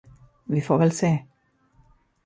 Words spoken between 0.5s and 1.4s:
får väl se.